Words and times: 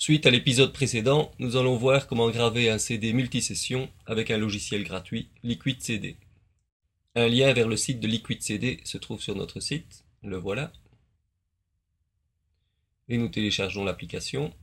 Suite 0.00 0.26
à 0.26 0.30
l'épisode 0.30 0.72
précédent, 0.72 1.32
nous 1.40 1.56
allons 1.56 1.76
voir 1.76 2.06
comment 2.06 2.30
graver 2.30 2.70
un 2.70 2.78
CD 2.78 3.12
multisession 3.12 3.90
avec 4.06 4.30
un 4.30 4.38
logiciel 4.38 4.84
gratuit, 4.84 5.28
Liquid 5.42 5.82
CD. 5.82 6.16
Un 7.16 7.26
lien 7.26 7.52
vers 7.52 7.66
le 7.66 7.76
site 7.76 7.98
de 7.98 8.06
Liquid 8.06 8.40
CD 8.40 8.80
se 8.84 8.96
trouve 8.96 9.20
sur 9.20 9.34
notre 9.34 9.58
site, 9.58 10.04
le 10.22 10.36
voilà. 10.36 10.72
Et 13.08 13.18
nous 13.18 13.28
téléchargeons 13.28 13.84
l'application. 13.84 14.54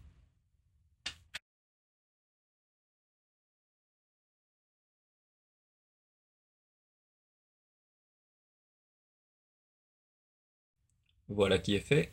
Voilà 11.28 11.60
qui 11.60 11.76
est 11.76 11.80
fait. 11.82 12.10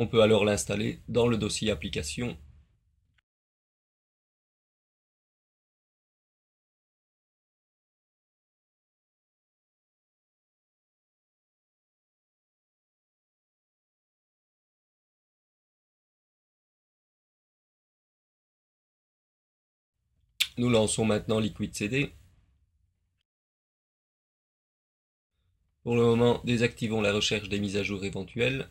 On 0.00 0.06
peut 0.06 0.22
alors 0.22 0.46
l'installer 0.46 1.02
dans 1.08 1.26
le 1.26 1.36
dossier 1.36 1.70
application. 1.70 2.38
Nous 20.56 20.70
lançons 20.70 21.04
maintenant 21.04 21.40
Liquid 21.40 21.74
CD. 21.74 22.14
Pour 25.82 25.94
le 25.94 26.02
moment, 26.04 26.40
désactivons 26.44 27.02
la 27.02 27.12
recherche 27.12 27.50
des 27.50 27.60
mises 27.60 27.76
à 27.76 27.82
jour 27.82 28.02
éventuelles 28.02 28.70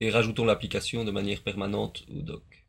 et 0.00 0.10
rajoutons 0.10 0.44
l'application 0.44 1.04
de 1.04 1.10
manière 1.10 1.42
permanente 1.42 2.04
au 2.08 2.22
doc. 2.22 2.66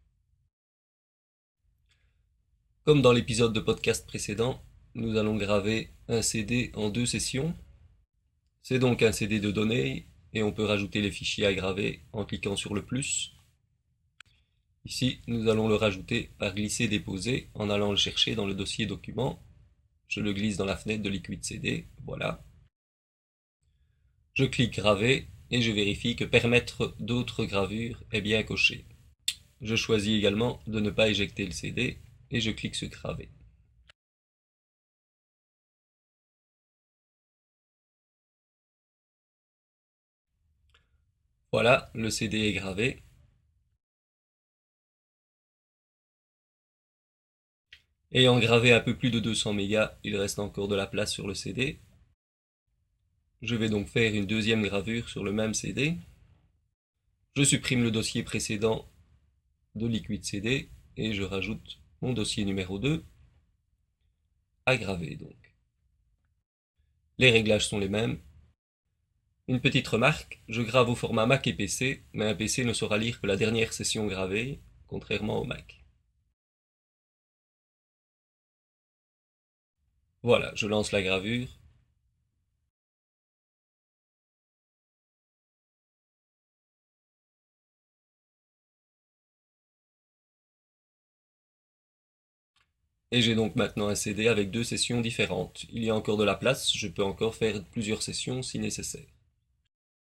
Comme 2.83 3.01
dans 3.01 3.11
l'épisode 3.11 3.53
de 3.53 3.59
podcast 3.59 4.05
précédent, 4.07 4.61
nous 4.95 5.17
allons 5.17 5.35
graver 5.35 5.91
un 6.07 6.21
CD 6.21 6.71
en 6.73 6.89
deux 6.89 7.05
sessions. 7.05 7.53
C'est 8.63 8.79
donc 8.79 9.01
un 9.01 9.11
CD 9.11 9.39
de 9.39 9.51
données 9.51 10.07
et 10.33 10.41
on 10.41 10.53
peut 10.53 10.63
rajouter 10.63 11.01
les 11.01 11.11
fichiers 11.11 11.45
à 11.45 11.53
graver 11.53 12.01
en 12.13 12.23
cliquant 12.23 12.55
sur 12.55 12.73
le 12.73 12.85
plus. 12.85 13.33
Ici, 14.85 15.19
nous 15.27 15.49
allons 15.49 15.67
le 15.67 15.75
rajouter 15.75 16.31
par 16.39 16.55
glisser-déposer 16.55 17.49
en 17.53 17.69
allant 17.69 17.91
le 17.91 17.97
chercher 17.97 18.35
dans 18.35 18.45
le 18.45 18.53
dossier 18.53 18.85
document. 18.85 19.43
Je 20.07 20.21
le 20.21 20.31
glisse 20.31 20.55
dans 20.55 20.65
la 20.65 20.77
fenêtre 20.77 21.03
de 21.03 21.09
Liquid 21.09 21.43
CD, 21.43 21.87
voilà. 22.05 22.45
Je 24.33 24.45
clique 24.45 24.75
graver 24.75 25.27
et 25.51 25.61
je 25.61 25.71
vérifie 25.71 26.15
que 26.15 26.25
permettre 26.25 26.95
d'autres 26.99 27.45
gravures 27.45 28.03
est 28.11 28.21
bien 28.21 28.43
coché. 28.43 28.85
Je 29.61 29.75
choisis 29.75 30.17
également 30.17 30.61
de 30.67 30.79
ne 30.79 30.89
pas 30.89 31.09
éjecter 31.09 31.45
le 31.45 31.51
CD 31.51 31.99
et 32.31 32.41
je 32.41 32.51
clique 32.51 32.75
sur 32.75 32.89
graver. 32.89 33.29
Voilà, 41.51 41.89
le 41.93 42.09
CD 42.09 42.37
est 42.47 42.53
gravé. 42.53 43.03
Ayant 48.11 48.37
gravé 48.37 48.73
un 48.73 48.81
peu 48.81 48.97
plus 48.97 49.11
de 49.11 49.19
200 49.21 49.53
mégas, 49.53 49.97
il 50.03 50.17
reste 50.17 50.39
encore 50.39 50.67
de 50.67 50.75
la 50.75 50.87
place 50.87 51.13
sur 51.13 51.25
le 51.25 51.33
CD. 51.33 51.79
Je 53.41 53.55
vais 53.55 53.69
donc 53.69 53.87
faire 53.87 54.13
une 54.15 54.25
deuxième 54.25 54.63
gravure 54.63 55.09
sur 55.09 55.23
le 55.23 55.31
même 55.31 55.53
CD. 55.53 55.97
Je 57.35 57.43
supprime 57.43 57.83
le 57.83 57.91
dossier 57.91 58.23
précédent 58.23 58.89
de 59.75 59.85
Liquid 59.85 60.23
CD 60.23 60.69
et 60.95 61.13
je 61.13 61.21
rajoute 61.21 61.79
mon 62.01 62.13
dossier 62.13 62.45
numéro 62.45 62.79
2 62.79 63.05
à 64.65 64.75
graver 64.75 65.15
donc. 65.15 65.55
Les 67.19 67.31
réglages 67.31 67.67
sont 67.67 67.79
les 67.79 67.89
mêmes. 67.89 68.19
Une 69.47 69.61
petite 69.61 69.87
remarque, 69.87 70.41
je 70.49 70.61
grave 70.61 70.89
au 70.89 70.95
format 70.95 71.25
Mac 71.25 71.47
et 71.47 71.53
PC, 71.53 72.03
mais 72.13 72.25
un 72.25 72.35
PC 72.35 72.65
ne 72.65 72.73
saura 72.73 72.97
lire 72.97 73.21
que 73.21 73.27
la 73.27 73.37
dernière 73.37 73.71
session 73.71 74.07
gravée, 74.07 74.59
contrairement 74.87 75.39
au 75.39 75.45
Mac. 75.45 75.85
Voilà, 80.21 80.51
je 80.55 80.67
lance 80.67 80.91
la 80.91 81.01
gravure. 81.01 81.47
Et 93.11 93.21
j'ai 93.21 93.35
donc 93.35 93.57
maintenant 93.57 93.89
un 93.89 93.95
CD 93.95 94.29
avec 94.29 94.49
deux 94.49 94.63
sessions 94.63 95.01
différentes. 95.01 95.65
Il 95.73 95.83
y 95.83 95.89
a 95.89 95.95
encore 95.95 96.15
de 96.15 96.23
la 96.23 96.35
place, 96.35 96.71
je 96.73 96.87
peux 96.87 97.03
encore 97.03 97.35
faire 97.35 97.61
plusieurs 97.65 98.01
sessions 98.01 98.41
si 98.41 98.59
nécessaire. 98.59 99.16